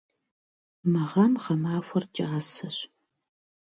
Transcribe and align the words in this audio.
Мы 0.91 1.01
гъэм 1.11 1.33
гъэмахуэр 1.41 2.03
кӏасэщ. 2.15 2.77